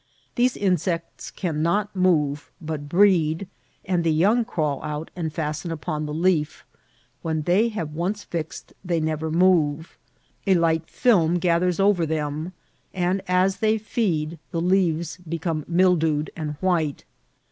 These 0.33 0.57
insects 0.57 1.29
cannot 1.29 1.95
move, 1.95 2.49
but 2.59 2.89
breed, 2.89 3.47
and 3.85 4.03
the 4.03 4.09
yoimg 4.19 4.47
crawl 4.47 4.81
out 4.83 5.11
and 5.15 5.31
fastea 5.31 5.69
upon 5.71 6.07
the 6.07 6.11
leaf; 6.13 6.65
when 7.21 7.43
they 7.43 7.69
have 7.69 7.93
once 7.93 8.23
fixed 8.23 8.73
they 8.83 8.99
never 8.99 9.29
move; 9.29 9.99
a 10.47 10.55
light 10.55 10.89
film 10.89 11.37
gathers 11.37 11.79
over 11.79 12.07
them, 12.07 12.51
and 12.95 13.21
as 13.27 13.57
they 13.57 13.77
feed 13.77 14.39
the 14.49 14.59
leaves 14.59 15.17
become 15.29 15.65
mildewed 15.67 16.31
and 16.35 16.53
white. 16.61 17.03